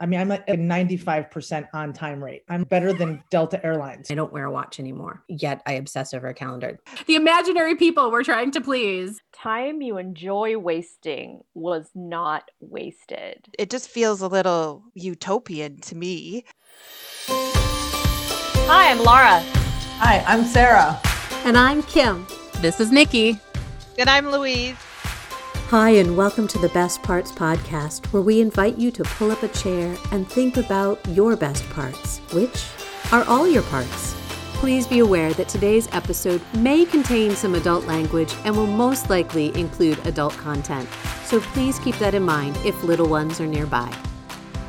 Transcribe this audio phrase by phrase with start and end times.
[0.00, 2.44] I mean, I'm at a 95% on time rate.
[2.48, 4.10] I'm better than Delta Airlines.
[4.10, 6.78] I don't wear a watch anymore, yet I obsess over a calendar.
[7.06, 9.20] The imaginary people we're trying to please.
[9.32, 13.48] Time you enjoy wasting was not wasted.
[13.58, 16.44] It just feels a little utopian to me.
[17.26, 19.42] Hi, I'm Laura.
[19.98, 21.00] Hi, I'm Sara.
[21.44, 22.24] And I'm Kim.
[22.60, 23.40] This is Nikki.
[23.98, 24.76] And I'm Louise.
[25.70, 29.42] Hi, and welcome to the Best Parts Podcast, where we invite you to pull up
[29.42, 32.64] a chair and think about your best parts, which
[33.12, 34.14] are all your parts.
[34.54, 39.54] Please be aware that today's episode may contain some adult language and will most likely
[39.60, 40.88] include adult content.
[41.24, 43.94] So please keep that in mind if little ones are nearby.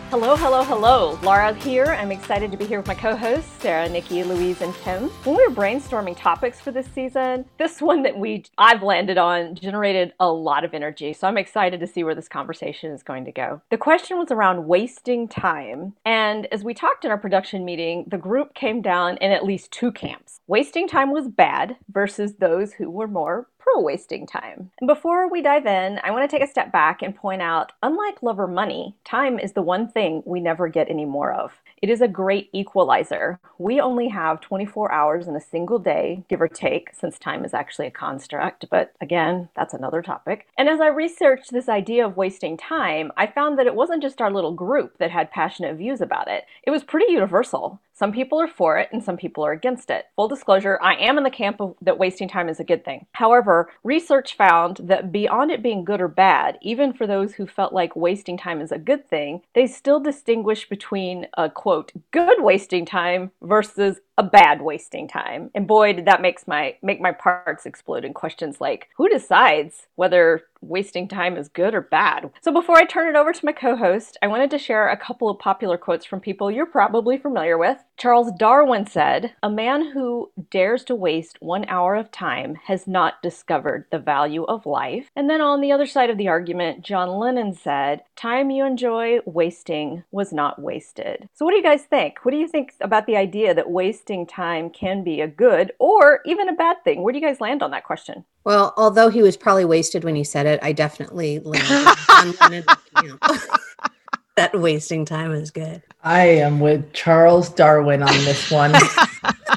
[0.10, 1.20] Hello, hello, hello.
[1.22, 1.86] Laura here.
[1.86, 5.10] I'm excited to be here with my co hosts, Sara, Nikki, Louise, and Kim.
[5.24, 9.54] When we were brainstorming topics for this season, this one that we I've landed on
[9.54, 11.14] generated a lot of energy.
[11.14, 13.62] So I'm excited to see where this conversation is going to go.
[13.70, 15.94] The question was around wasting time.
[16.04, 19.72] And as we talked in our production meeting, the group came down in at least
[19.72, 20.40] two camps.
[20.48, 24.72] Wasting time was bad versus those who were more pro wasting time.
[24.80, 27.72] And before we dive in, I want to take a step back and point out
[27.84, 31.52] unlike love or money, time is the one thing we never get any more of.
[31.82, 33.40] It is a great equalizer.
[33.58, 37.54] We only have 24 hours in a single day, give or take, since time is
[37.54, 40.48] actually a construct, but again, that's another topic.
[40.58, 44.22] And as I researched this idea of wasting time, I found that it wasn't just
[44.22, 47.80] our little group that had passionate views about it, it was pretty universal.
[48.00, 50.06] Some people are for it and some people are against it.
[50.16, 53.06] Full disclosure, I am in the camp of that wasting time is a good thing.
[53.12, 57.74] However, research found that beyond it being good or bad, even for those who felt
[57.74, 62.86] like wasting time is a good thing, they still distinguish between a quote good wasting
[62.86, 65.50] time versus a bad wasting time.
[65.56, 69.88] And boy, did that makes my make my parts explode in questions like who decides
[69.96, 72.30] whether wasting time is good or bad.
[72.42, 75.30] So before I turn it over to my co-host, I wanted to share a couple
[75.30, 77.78] of popular quotes from people you're probably familiar with.
[77.96, 83.22] Charles Darwin said, "A man who dares to waste 1 hour of time has not
[83.22, 87.08] discovered the value of life." And then on the other side of the argument, John
[87.18, 92.20] Lennon said, "Time you enjoy wasting was not wasted." So what do you guys think?
[92.24, 95.72] What do you think about the idea that waste wasting time can be a good
[95.78, 97.04] or even a bad thing.
[97.04, 98.26] Where do you guys land on that question?
[98.44, 102.32] Well, although he was probably wasted when he said it, I definitely landed on
[104.36, 105.84] that wasting time is good.
[106.04, 108.74] I am with Charles Darwin on this one.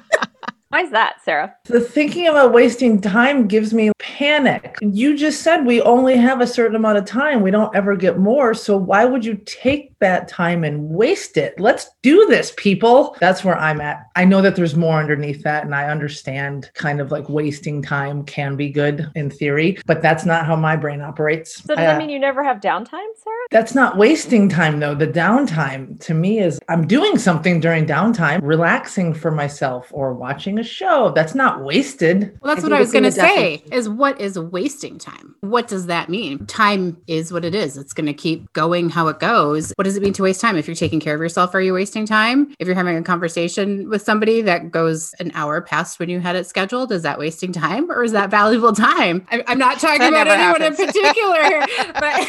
[0.72, 1.54] Why is that, Sara?
[1.64, 4.78] The thinking about wasting time gives me panic.
[4.80, 7.42] You just said we only have a certain amount of time.
[7.42, 8.54] We don't ever get more.
[8.54, 11.58] So why would you take that time and waste it.
[11.58, 13.16] Let's do this, people.
[13.20, 14.10] That's where I'm at.
[14.16, 18.24] I know that there's more underneath that, and I understand kind of like wasting time
[18.24, 21.62] can be good in theory, but that's not how my brain operates.
[21.62, 23.46] So, does that uh, mean you never have downtime, Sara?
[23.50, 24.94] That's not wasting time, though.
[24.94, 30.58] The downtime to me is I'm doing something during downtime, relaxing for myself or watching
[30.62, 31.12] a show.
[31.14, 32.38] That's not wasted.
[32.40, 35.34] Well, that's I what I was going to say is what is wasting time?
[35.40, 36.46] What does that mean?
[36.46, 37.76] Time is what it is.
[37.76, 39.72] It's going to keep going how it goes.
[39.76, 40.56] What does it mean to waste time?
[40.56, 42.54] If you're taking care of yourself, are you wasting time?
[42.58, 46.36] If you're having a conversation with somebody that goes an hour past when you had
[46.36, 49.26] it scheduled, is that wasting time or is that valuable time?
[49.30, 50.78] I, am not talking about anyone happens.
[50.78, 51.66] in particular,
[51.98, 52.28] but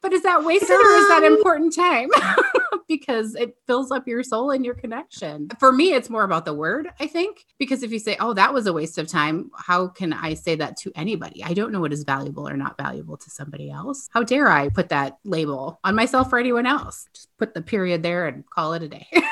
[0.02, 2.10] but is that wasted or is that um, important time?
[2.90, 5.48] because it fills up your soul and your connection.
[5.60, 8.52] For me, it's more about the word, I think, because if you say, oh, that
[8.52, 11.44] was a waste of time, how can I say that to anybody?
[11.44, 14.08] I don't know what is valuable or not valuable to somebody else.
[14.12, 17.06] How dare I put that label on myself or anyone else?
[17.14, 19.06] Just put the period there and call it a day.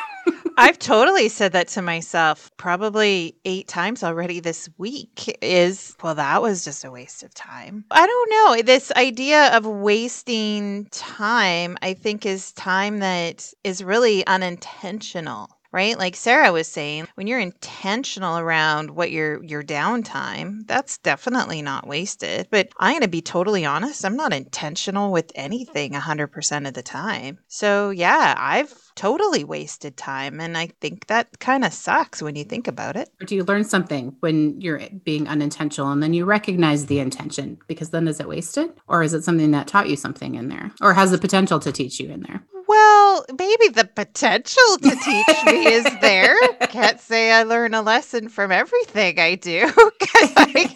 [0.60, 6.42] I've totally said that to myself probably eight times already this week is, well, that
[6.42, 7.84] was just a waste of time.
[7.92, 8.62] I don't know.
[8.62, 15.96] This idea of wasting time, I think, is time that is really unintentional right?
[15.96, 21.86] Like sara was saying when you're intentional around what your your downtime that's definitely not
[21.86, 22.48] wasted.
[22.50, 26.82] But i'm going to be totally honest i'm not intentional with anything 100% of the
[26.82, 27.38] time.
[27.46, 32.42] So yeah i've totally wasted time and i think that kind of sucks when you
[32.42, 33.08] think about it.
[33.20, 37.58] Or do you learn something when you're being unintentional and then you recognize the intention?
[37.68, 38.70] Because then is it wasted?
[38.88, 40.72] Or is it something that taught you something in there?
[40.80, 45.44] Or has the potential to teach you in there well, maybe the potential to teach
[45.46, 46.36] me is there.
[46.68, 49.66] Can't say I learn a lesson from everything I do
[49.98, 50.70] because I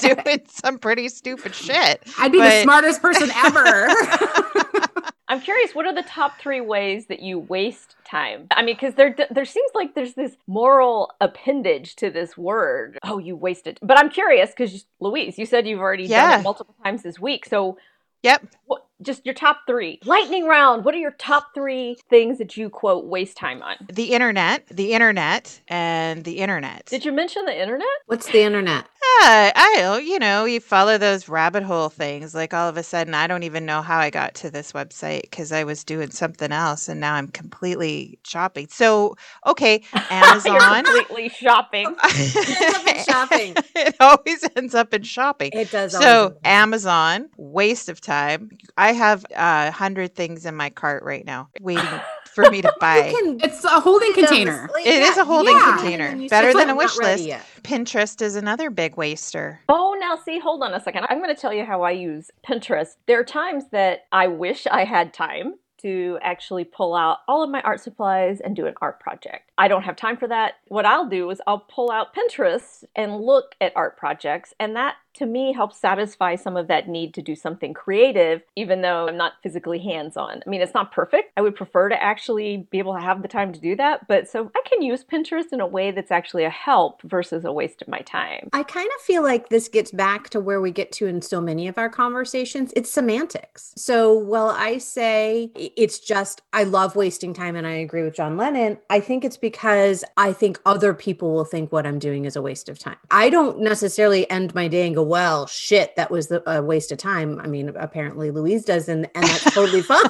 [0.24, 2.02] doing some pretty stupid shit.
[2.18, 2.48] I'd be but...
[2.48, 3.88] the smartest person ever.
[5.28, 8.46] I'm curious, what are the top three ways that you waste time?
[8.50, 12.98] I mean, because there there seems like there's this moral appendage to this word.
[13.02, 13.78] Oh, you wasted.
[13.82, 16.32] But I'm curious because Louise, you said you've already yeah.
[16.32, 17.46] done it multiple times this week.
[17.46, 17.78] So,
[18.22, 18.46] yep.
[18.66, 19.98] What Just your top three.
[20.04, 20.84] Lightning round.
[20.84, 23.76] What are your top three things that you quote waste time on?
[23.92, 26.86] The internet, the internet, and the internet.
[26.86, 27.86] Did you mention the internet?
[28.06, 28.86] What's the internet?
[29.02, 32.34] Yeah, I you know, you follow those rabbit hole things.
[32.34, 35.22] Like all of a sudden, I don't even know how I got to this website
[35.22, 38.68] because I was doing something else and now I'm completely shopping.
[38.70, 39.16] So,
[39.46, 40.84] okay, You're Amazon.
[40.84, 41.86] completely shopping.
[42.04, 42.36] ends
[42.74, 43.54] up in shopping.
[43.76, 45.50] it always ends up in shopping.
[45.52, 45.92] It does.
[45.92, 48.50] So, always- Amazon, waste of time.
[48.76, 51.84] I have uh, a hundred things in my cart right now waiting
[52.26, 53.10] for me to buy.
[53.12, 54.70] can It's a holding put it on the container.
[54.78, 55.76] It is a holding Yeah.
[55.76, 56.28] container.
[56.28, 57.24] Better than a wish list.
[57.24, 59.60] yet." Pinterest is another big waster.
[59.68, 61.06] Oh, now see, hold on a second.
[61.08, 62.96] I'm going to tell you how I use Pinterest.
[63.06, 67.50] There are times that I wish I had time to actually pull out all of
[67.50, 69.50] my art supplies and do an art project.
[69.58, 70.54] I don't have time for that.
[70.68, 74.94] What I'll do is I'll pull out Pinterest and look at art projects, and that
[75.14, 79.16] to me helps satisfy some of that need to do something creative, even though I'm
[79.16, 80.42] not physically hands on.
[80.44, 81.32] I mean, it's not perfect.
[81.36, 84.28] I would prefer to actually be able to have the time to do that, but
[84.28, 87.82] so I can use Pinterest in a way that's actually a help versus a waste
[87.82, 88.48] of my time.
[88.52, 91.40] I kind of feel like this gets back to where we get to in so
[91.40, 92.72] many of our conversations.
[92.76, 93.72] It's semantics.
[93.76, 98.36] So, while I say it's just, I love wasting time and I agree with John
[98.36, 102.36] Lennon, I think it's because I think other people will think what I'm doing is
[102.36, 102.96] a waste of time.
[103.10, 106.92] I don't necessarily end my day and go, well, shit, that was the, a waste
[106.92, 107.40] of time.
[107.40, 110.00] I mean, apparently Louise does, and, that's totally fine.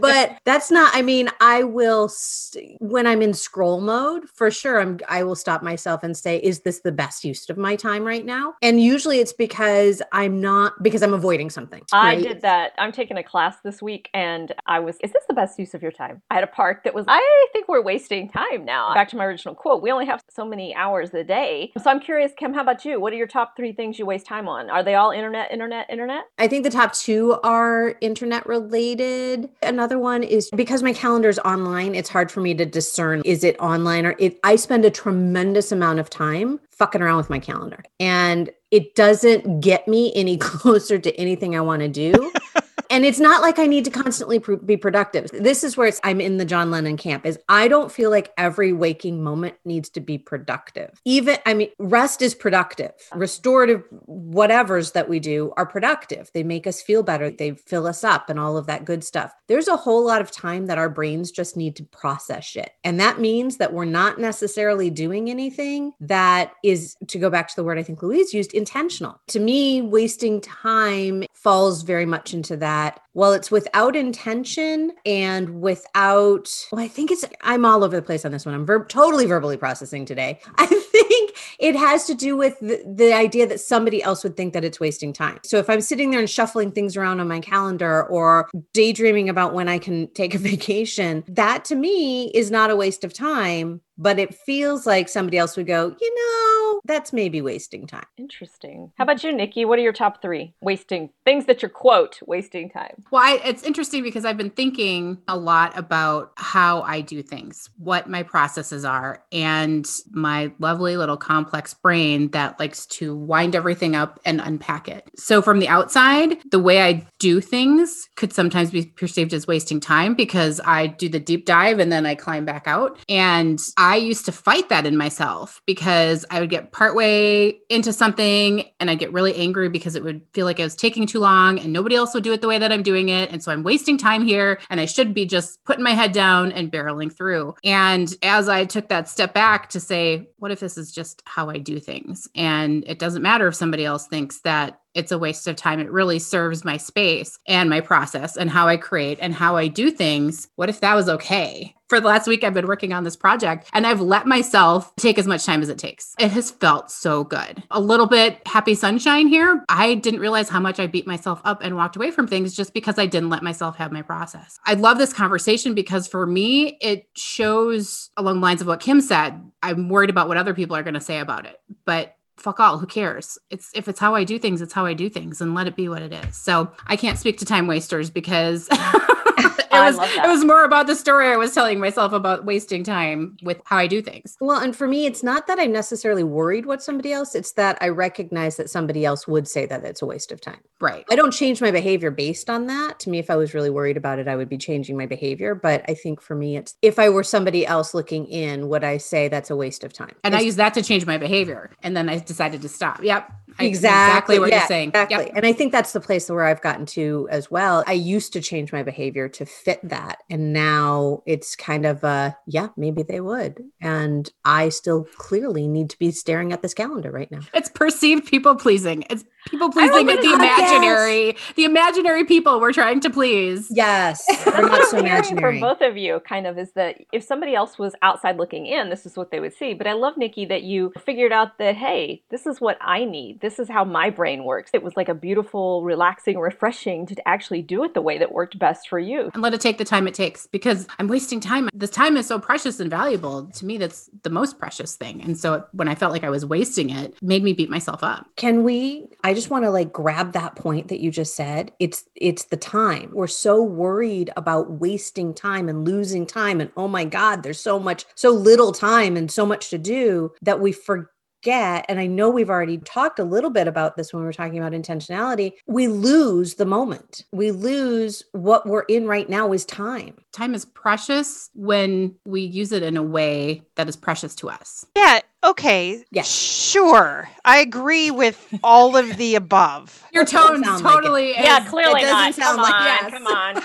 [0.00, 4.80] but that's not i mean i will st- when i'm in scroll mode for sure
[4.80, 8.04] i'm i will stop myself and say is this the best use of my time
[8.04, 12.72] right now and usually it's because i'm not because i'm avoiding something I did that.
[12.78, 15.82] I'm taking a class this week and I was, is this the best use of
[15.82, 16.22] your time?
[16.30, 18.94] I had a park that was, I think we're wasting time now.
[18.94, 21.72] Back to my original quote, we only have so many hours a day.
[21.82, 23.00] So I'm curious, Kim, how about you?
[23.00, 24.70] What are your top three things you waste time on?
[24.70, 26.24] Are they all internet, internet, internet?
[26.38, 29.48] I think the top two are internet related.
[29.62, 33.44] Another one is because my calendar is online, it's hard for me to discern is
[33.44, 37.38] it online or it I spend a tremendous amount of time fucking around with my
[37.38, 37.82] calendar.
[38.00, 42.32] And it doesn't get me any closer to anything I want to do.
[42.92, 45.30] and it's not like I need to constantly pr- be productive.
[45.30, 48.32] This is where it's I'm in the John Lennon camp is I don't feel like
[48.36, 51.00] every waking moment needs to be productive.
[51.06, 52.92] Even I mean rest is productive.
[53.14, 56.30] Restorative whatevers that we do are productive.
[56.34, 57.30] They make us feel better.
[57.30, 59.32] They fill us up and all of that good stuff.
[59.48, 62.72] There's a whole lot of time that our brains just need to process shit.
[62.84, 67.56] And that means that we're not necessarily doing anything that is to go back to
[67.56, 69.18] the word I think Louise used intentional.
[69.28, 72.81] To me, wasting time falls very much into that.
[73.14, 78.24] Well, it's without intention and without, well, I think it's, I'm all over the place
[78.24, 78.54] on this one.
[78.54, 80.40] I'm ver- totally verbally processing today.
[80.58, 80.66] I
[81.02, 84.64] think it has to do with the, the idea that somebody else would think that
[84.64, 85.38] it's wasting time.
[85.44, 89.54] So if I'm sitting there and shuffling things around on my calendar or daydreaming about
[89.54, 93.80] when I can take a vacation, that to me is not a waste of time,
[93.98, 98.06] but it feels like somebody else would go, you know, that's maybe wasting time.
[98.16, 98.90] Interesting.
[98.96, 99.64] How about you, Nikki?
[99.64, 103.04] What are your top three wasting things that you're quote wasting time?
[103.10, 107.70] Well, I, it's interesting because I've been thinking a lot about how I do things,
[107.78, 113.96] what my processes are, and my lovely little complex brain that likes to wind everything
[113.96, 115.08] up and unpack it.
[115.16, 119.80] So, from the outside, the way I do things could sometimes be perceived as wasting
[119.80, 122.98] time because I do the deep dive and then I climb back out.
[123.08, 128.64] And I used to fight that in myself because I would get partway into something
[128.80, 131.58] and I'd get really angry because it would feel like I was taking too long
[131.58, 133.30] and nobody else would do it the way that I'm doing it.
[133.30, 136.52] And so I'm wasting time here and I should be just putting my head down
[136.52, 137.54] and barreling through.
[137.64, 141.48] And as I took that step back to say, what if this is just how
[141.48, 142.28] I do things?
[142.34, 145.80] And it doesn't matter if somebody else thinks that it's a waste of time.
[145.80, 149.68] It really serves my space and my process and how I create and how I
[149.68, 150.48] do things.
[150.56, 151.74] What if that was okay?
[151.88, 155.18] For the last week, I've been working on this project and I've let myself take
[155.18, 156.14] as much time as it takes.
[156.18, 157.62] It has felt so good.
[157.70, 159.62] A little bit happy sunshine here.
[159.68, 162.72] I didn't realize how much I beat myself up and walked away from things just
[162.72, 164.58] because I didn't let myself have my process.
[164.64, 169.02] I love this conversation because for me, it shows along the lines of what Kim
[169.02, 169.38] said.
[169.62, 171.60] I'm worried about what other people are going to say about it.
[171.84, 173.38] But fuck all who cares?
[173.50, 175.76] It's if it's how i do things it's how i do things and let it
[175.76, 176.36] be what it is.
[176.36, 178.68] So i can't speak to time wasters because
[179.38, 182.84] it I was it was more about the story i was telling myself about wasting
[182.84, 186.24] time with how i do things Well, and for me, it's not that I'm necessarily
[186.24, 190.02] worried what somebody else, it's that I recognize that somebody else would say that it's
[190.02, 190.60] a waste of time.
[190.80, 192.98] right I don't change my behavior based on that.
[193.00, 195.54] To me, if I was really worried about it, I would be changing my behavior.
[195.54, 198.96] But I think for me, it's if I were somebody else looking in, would I
[198.98, 200.14] say that's a waste of time?
[200.24, 203.30] and i use that to change my behavior and then i decided to stop yep
[203.58, 204.88] I- exactly what yeah, you're saying.
[204.90, 205.32] exactly Yep.
[205.36, 208.40] and i think that's the place where i've gotten to as well i used to
[208.40, 213.20] change my behavior to fit that and now it's kind of uh yeah maybe they
[213.20, 217.68] would and i still clearly need to be staring at this calendar right now It's
[217.68, 219.04] perceived people pleasing.
[219.10, 220.60] It's people pleasing my at the God, yes.
[220.70, 223.68] imaginary, the imaginary people we're trying to please.
[223.70, 226.98] yes we're not I'm so hearing imaginary from both of you, kind of, is that
[227.12, 229.74] if somebody else was outside looking in, this is what they would see.
[229.74, 233.40] But I love, Nikki, that you figured out that, hey, this is what I need.
[233.42, 234.70] This is how my brain works.
[234.72, 238.58] It was like a beautiful, relaxing, refreshing to actually do it the way that worked
[238.58, 239.30] best for you.
[239.34, 241.68] And let it take the time it takes because I'm wasting time.
[241.74, 243.46] This time is so precious and valuable.
[243.46, 245.20] To me, that's the most precious thing.
[245.22, 248.02] And so when I felt like I was wasting it, it made me beat myself
[248.02, 248.26] up.
[248.36, 252.04] can we i just want to like grab that point that you just said it's
[252.14, 257.04] it's the time we're so worried about wasting time and losing time and oh my
[257.04, 261.08] god there's so much so little time and so much to do that we forget
[261.46, 264.58] and i know we've already talked a little bit about this when we are talking
[264.58, 270.14] about intentionality we lose the moment we lose what we're in right now is time
[270.32, 274.86] Time is precious when we use it in a way that is precious to us.
[274.96, 276.02] Yeah, okay.
[276.10, 276.22] Yeah.
[276.22, 277.28] Sure.
[277.44, 280.02] I agree with all of the above.
[280.14, 280.96] Your That doesn't tone's like it.
[280.96, 282.34] totally Yeah, is- clearly doesn't not.
[282.34, 283.10] sound Come like on, yes.
[283.12, 283.56] come on.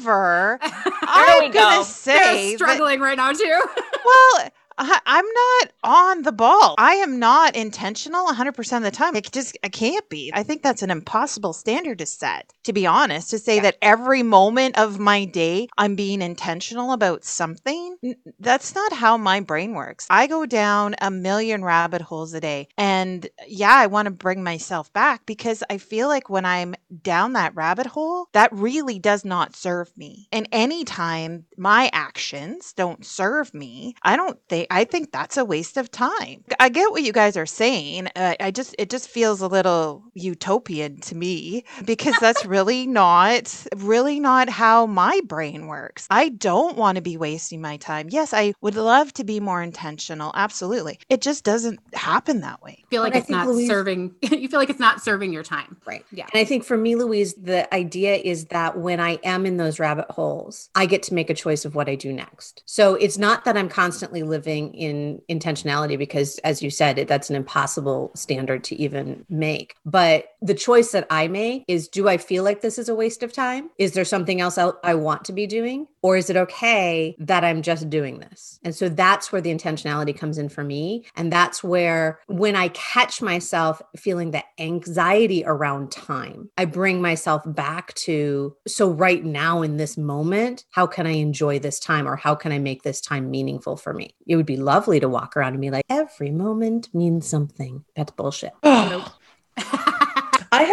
[0.00, 3.60] However, I'm going to say You're that, struggling right now too.
[4.02, 4.48] well,
[4.80, 6.74] I, I'm not on the ball.
[6.78, 9.14] I am not intentional 100% of the time.
[9.14, 10.30] It just I can't be.
[10.34, 12.52] I think that's an impossible standard to set.
[12.64, 17.24] To be honest, to say that every moment of my day I'm being intentional about
[17.24, 17.96] something.
[18.38, 20.06] That's not how my brain works.
[20.08, 22.68] I go down a million rabbit holes a day.
[22.78, 27.34] And yeah, I want to bring myself back because I feel like when I'm down
[27.34, 30.28] that rabbit hole, that really does not serve me.
[30.32, 35.76] And anytime my actions don't serve me, I don't think I think that's a waste
[35.76, 36.44] of time.
[36.60, 38.08] I get what you guys are saying.
[38.14, 43.66] Uh, I just it just feels a little utopian to me because that's really not
[43.76, 46.06] really not how my brain works.
[46.10, 48.08] I don't want to be wasting my time.
[48.10, 50.32] Yes, I would love to be more intentional.
[50.34, 50.98] Absolutely.
[51.08, 52.84] It just doesn't happen that way.
[52.90, 55.76] feel like But it's not Louise- serving you feel like it's not serving your time.
[55.86, 56.04] Right.
[56.12, 56.26] Yeah.
[56.32, 59.78] And I think for me, Louise, the idea is that when I am in those
[59.80, 62.62] rabbit holes, I get to make a choice of what I do next.
[62.66, 67.30] So it's not that I'm constantly living in intentionality because, as you said, it, that's
[67.30, 69.74] an impossible standard to even make.
[69.84, 73.22] But the choice that I make is do I feel like this is a waste
[73.22, 73.70] of time?
[73.78, 75.86] Is there something else I, I want to be doing?
[76.02, 78.58] Or is it okay that I'm just doing this?
[78.64, 81.04] And so that's where the intentionality comes in for me.
[81.16, 87.42] And that's where, when I catch myself feeling the anxiety around time, I bring myself
[87.46, 92.16] back to, so right now in this moment, how can I enjoy this time or
[92.16, 94.14] how can I make this time meaningful for me?
[94.26, 97.84] It would be lovely to walk around and be like, every moment means something.
[97.94, 98.52] That's bullshit.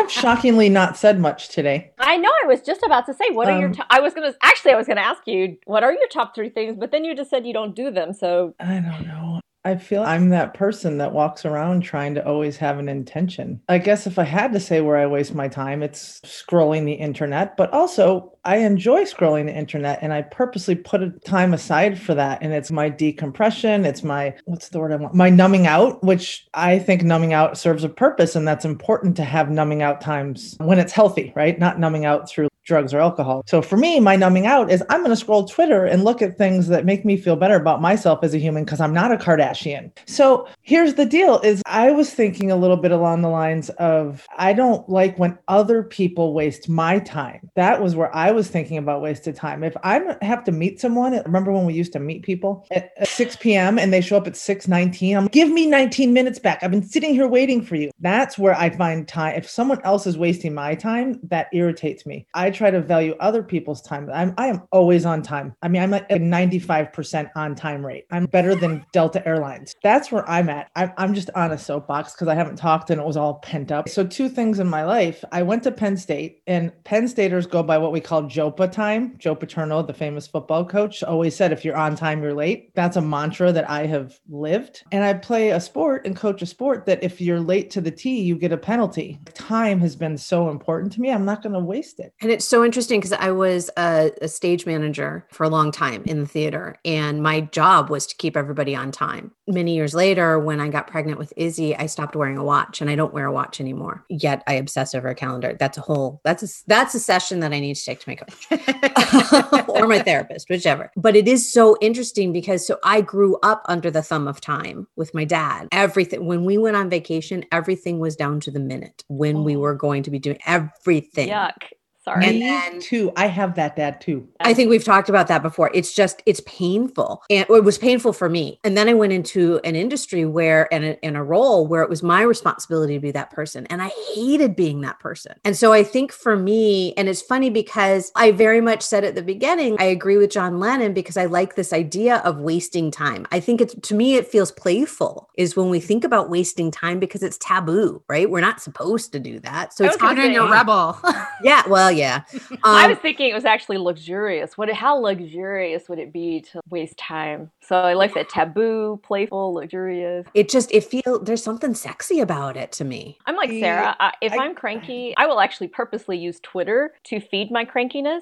[0.09, 1.91] Shockingly not said much today.
[1.99, 2.29] I know.
[2.43, 3.69] I was just about to say, what are your?
[3.69, 6.35] Um, To- I was gonna actually, I was gonna ask you, what are your top
[6.35, 6.75] three things?
[6.77, 8.13] But then you just said you don't do them.
[8.13, 9.39] So I don't know.
[9.65, 13.59] I feel I'm that person that walks around trying to always have an intention.
[13.67, 16.93] I guess if I had to say where I waste my time, it's scrolling the
[16.93, 21.99] internet, but also I enjoy scrolling the internet and I purposely put a time aside
[21.99, 22.41] for that.
[22.41, 23.83] And it's my decompression.
[23.83, 25.15] It's my, what's the word I want?
[25.15, 28.37] My numbing out, which I think numbing out serves a purpose.
[28.37, 31.59] And that's important to have numbing out times when it's healthy, right?
[31.59, 33.43] Not numbing out through drugs or alcohol.
[33.47, 36.37] So for me, my numbing out is I'm going to scroll Twitter and look at
[36.37, 39.17] things that make me feel better about myself as a human because I'm not a
[39.17, 39.91] Kardashian.
[40.05, 44.27] So here's the deal is I was thinking a little bit along the lines of
[44.37, 47.49] I don't like when other people waste my time.
[47.55, 49.63] That was where I was thinking about wasted time.
[49.63, 53.07] If I have to meet someone, remember when we used to meet people at, at
[53.07, 53.79] 6 p.m.
[53.79, 56.61] and they show up at 6:19, I'm give me 19 minutes back.
[56.61, 57.91] I've been sitting here waiting for you.
[57.99, 59.35] That's where I find time.
[59.35, 62.27] If someone else is wasting my time, that irritates me.
[62.33, 64.09] I try to value other people's time.
[64.13, 65.55] I'm I am always on time.
[65.61, 68.05] I mean, I'm at a 95% on time rate.
[68.11, 69.75] I'm better than Delta Airlines.
[69.83, 70.69] That's where I'm at.
[70.75, 73.71] I'm, I'm just on a soapbox because I haven't talked and it was all pent
[73.71, 73.89] up.
[73.89, 75.23] So two things in my life.
[75.31, 79.15] I went to Penn State and Penn Staters go by what we call JoePa time.
[79.17, 82.73] Joe Paterno, the famous football coach, always said, if you're on time, you're late.
[82.75, 84.83] That's a mantra that I have lived.
[84.91, 87.91] And I play a sport and coach a sport that if you're late to the
[87.91, 89.19] tee, you get a penalty.
[89.33, 91.11] Time has been so important to me.
[91.11, 92.13] I'm not going to waste it.
[92.21, 96.03] And it's so interesting because I was a, a, stage manager for a long time
[96.05, 99.31] in the theater, and my job was to keep everybody on time.
[99.47, 102.89] Many years later, when I got pregnant with Izzy, I stopped wearing a watch, and
[102.89, 104.03] I don't wear a watch anymore.
[104.09, 105.55] Yet I obsess over a calendar.
[105.59, 106.21] That's a whole.
[106.23, 109.99] That's a that's a session that I need to take to my coach or my
[109.99, 110.91] therapist, whichever.
[110.95, 114.87] But it is so interesting because so I grew up under the thumb of time
[114.95, 115.67] with my dad.
[115.71, 119.41] Everything when we went on vacation, everything was down to the minute when oh.
[119.41, 121.29] we were going to be doing everything.
[121.29, 121.71] Yuck.
[122.07, 122.31] Sorry.
[122.31, 123.11] Me then, too.
[123.17, 124.25] I have that dad too.
[124.39, 125.69] I think we've talked about that before.
[125.73, 127.21] It's just, it's painful.
[127.29, 128.61] And it was painful for me.
[128.63, 131.89] And then I went into an industry where, and a, in a role where it
[131.89, 133.67] was my responsibility to be that person.
[133.67, 135.33] And I hated being that person.
[135.43, 139.15] And so I think for me, and it's funny because I very much said at
[139.15, 143.27] the beginning, I agree with John Lennon because I like this idea of wasting time.
[143.33, 146.99] I think it's, to me, it feels playful is when we think about wasting time
[146.99, 148.29] because it's taboo, right?
[148.29, 149.73] We're not supposed to do that.
[149.73, 150.97] So it's honoring your rebel.
[151.43, 151.67] yeah.
[151.67, 152.23] Well, yeah.
[152.51, 154.57] Um, I was thinking it was actually luxurious.
[154.57, 154.71] What?
[154.71, 157.51] How luxurious would it be to waste time?
[157.61, 160.25] So I like that taboo, playful, luxurious.
[160.33, 163.17] It just it feel there's something sexy about it to me.
[163.25, 163.95] I'm like Sara.
[163.99, 168.21] I, if I, I'm cranky, I will actually purposely use Twitter to feed my crankiness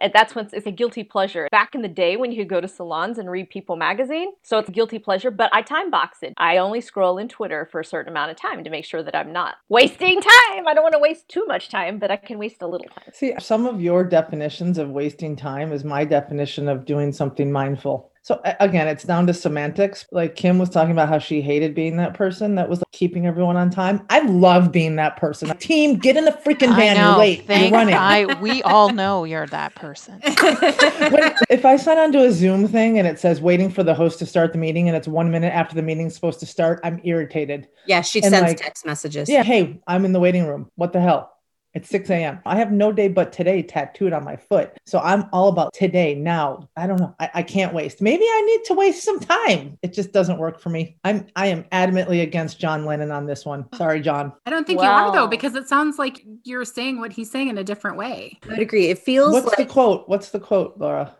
[0.00, 1.48] and that's when it's a guilty pleasure.
[1.50, 4.58] Back in the day when you could go to salons and read People magazine, so
[4.58, 6.34] it's a guilty pleasure, but I time box it.
[6.36, 9.14] I only scroll in Twitter for a certain amount of time to make sure that
[9.14, 10.66] I'm not wasting time.
[10.66, 13.12] I don't want to waste too much time, but I can waste a little time.
[13.12, 18.10] See, some of your definitions of wasting time is my definition of doing something mindful.
[18.26, 20.04] So again, it's down to semantics.
[20.10, 23.24] Like Kim was talking about how she hated being that person that was like, keeping
[23.24, 24.04] everyone on time.
[24.10, 25.56] I love being that person.
[25.58, 26.96] Team, get in the freaking van.
[26.96, 27.46] You're late.
[27.46, 27.94] Thank you're running.
[27.94, 30.14] I, we all know you're that person.
[30.40, 33.94] when, if I sign on to a Zoom thing and it says waiting for the
[33.94, 36.80] host to start the meeting and it's one minute after the meeting's supposed to start,
[36.82, 37.68] I'm irritated.
[37.86, 39.28] Yeah, she and sends like, text messages.
[39.28, 40.68] Yeah, hey, I'm in the waiting room.
[40.74, 41.35] What the hell?
[41.76, 42.40] It's 6 a.m.
[42.46, 44.78] I have no day but today tattooed on my foot.
[44.86, 46.70] So I'm all about today, now.
[46.74, 47.14] I don't know.
[47.20, 48.00] I, I, can't waste.
[48.00, 49.76] Maybe I need to waste some time.
[49.82, 50.96] It just doesn't work for me.
[51.04, 53.66] I'm I am adamantly against John Lennon on this one.
[53.74, 54.32] Sorry, John.
[54.46, 54.84] I don't think wow.
[54.84, 57.98] you are though, because it sounds like you're saying what he's saying in a different
[57.98, 58.38] way.
[58.44, 58.86] I would agree.
[58.86, 59.58] It feels What's like...
[59.58, 60.08] the quote?
[60.08, 61.14] What's the quote, Laura?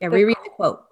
[0.00, 0.84] Yeah, the reread the quote.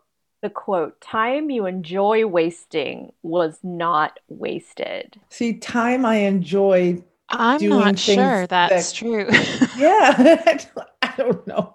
[0.43, 5.21] The quote, time you enjoy wasting was not wasted.
[5.29, 9.27] See, time I enjoy I'm not sure that's that, true.
[9.79, 10.59] yeah,
[11.03, 11.75] I don't know.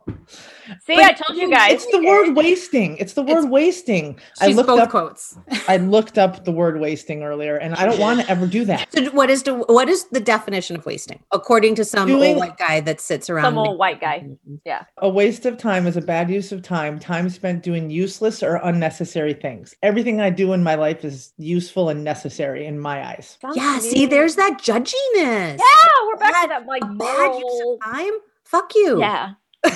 [0.82, 1.74] See, but I told you guys.
[1.74, 2.98] It's the word wasting.
[2.98, 4.20] It's the word it's, wasting.
[4.40, 5.38] I looked up quotes.
[5.68, 8.92] I looked up the word wasting earlier, and I don't want to ever do that.
[8.94, 12.38] So what is the what is the definition of wasting according to some Doing, old
[12.38, 13.46] white guy that sits around?
[13.46, 14.28] Some old white guy.
[14.66, 14.86] Yeah.
[14.98, 17.00] A waste of time is a bad use of time.
[17.00, 19.76] Time spent doing useless or unnecessary things.
[19.84, 23.38] Everything I do in my life is useful and necessary in my eyes.
[23.42, 23.80] Sounds yeah.
[23.80, 25.58] See, there's that judginess.
[25.58, 28.14] Yeah, we're back bad, to that like bad use of time.
[28.44, 29.00] Fuck you.
[29.00, 29.34] Yeah.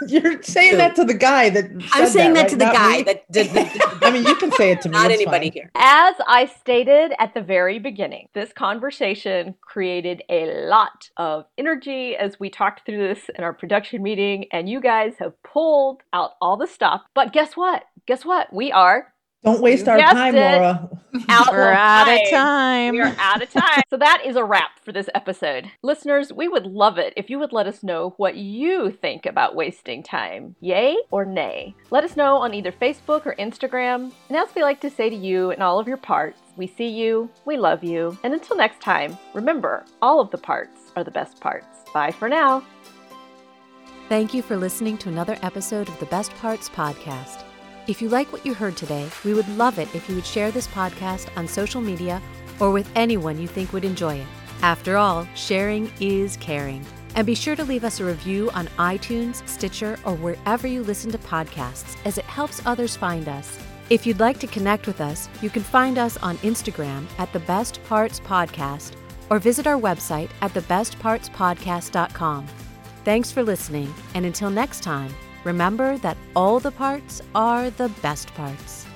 [0.06, 2.48] You're saying that to the guy that I'm saying that, that right?
[2.50, 3.02] to the Not guy me?
[3.04, 3.50] that did.
[3.50, 4.92] The, I mean, you can say it to me.
[4.98, 5.52] Not anybody fine.
[5.52, 5.70] here.
[5.74, 12.38] As I stated at the very beginning, this conversation created a lot of energy as
[12.38, 16.56] we talked through this in our production meeting, and you guys have pulled out all
[16.56, 17.02] the stuff.
[17.14, 17.84] But guess what?
[18.06, 18.52] Guess what?
[18.52, 19.12] We are
[19.44, 20.40] don't waste our time, it.
[20.40, 20.88] Laura.
[21.30, 22.94] Out We're out of time.
[22.94, 23.82] We are out of time.
[23.90, 25.70] so that is a wrap for this episode.
[25.82, 29.54] Listeners, we would love it if you would let us know what you think about
[29.54, 30.56] wasting time.
[30.60, 31.74] Yay or nay?
[31.90, 34.10] Let us know on either Facebook or Instagram.
[34.28, 36.88] And as we like to say to you in all of your parts, we see
[36.88, 41.10] you, we love you, and until next time, remember, all of the parts are the
[41.10, 41.84] best parts.
[41.92, 42.64] Bye for now.
[44.08, 47.44] Thank you for listening to another episode of the Best Parts Podcast.
[47.88, 50.50] If you like what you heard today, we would love it if you would share
[50.50, 52.20] this podcast on social media
[52.60, 54.26] or with anyone you think would enjoy it.
[54.60, 56.84] After all, sharing is caring.
[57.14, 61.10] And be sure to leave us a review on iTunes, Stitcher, or wherever you listen
[61.12, 63.58] to podcasts, as it helps others find us.
[63.88, 67.40] If you'd like to connect with us, you can find us on Instagram at the
[67.40, 68.96] Best Parts Podcast
[69.30, 72.46] or visit our website at thebestpartspodcast.com.
[73.06, 78.34] Thanks for listening, and until next time, Remember that all the parts are the best
[78.34, 78.87] parts.